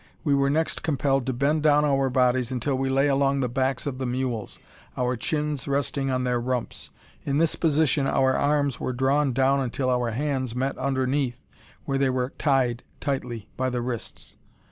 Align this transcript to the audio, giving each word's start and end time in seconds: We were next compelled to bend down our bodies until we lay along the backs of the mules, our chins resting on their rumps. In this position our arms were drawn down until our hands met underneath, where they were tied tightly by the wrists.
We 0.23 0.33
were 0.33 0.49
next 0.49 0.81
compelled 0.81 1.27
to 1.27 1.33
bend 1.33 1.61
down 1.61 1.85
our 1.85 2.09
bodies 2.09 2.51
until 2.51 2.75
we 2.75 2.89
lay 2.89 3.07
along 3.07 3.39
the 3.41 3.47
backs 3.47 3.85
of 3.85 3.99
the 3.99 4.07
mules, 4.07 4.57
our 4.97 5.15
chins 5.15 5.67
resting 5.67 6.09
on 6.09 6.23
their 6.23 6.41
rumps. 6.41 6.89
In 7.23 7.37
this 7.37 7.55
position 7.55 8.07
our 8.07 8.35
arms 8.35 8.79
were 8.79 8.93
drawn 8.93 9.31
down 9.31 9.59
until 9.59 9.91
our 9.91 10.09
hands 10.09 10.55
met 10.55 10.75
underneath, 10.79 11.45
where 11.85 11.99
they 11.99 12.09
were 12.09 12.33
tied 12.39 12.81
tightly 12.99 13.47
by 13.55 13.69
the 13.69 13.83
wrists. 13.83 14.37